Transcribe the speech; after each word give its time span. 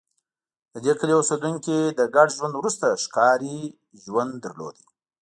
د 0.73 0.75
دې 0.85 0.93
کلي 0.99 1.13
اوسېدونکي 1.17 1.75
له 1.97 2.05
ګډ 2.15 2.27
ژوند 2.37 2.53
وروسته 2.55 2.87
ښکاري 3.03 3.59
ژوند 4.03 4.31
درلود 4.43 4.77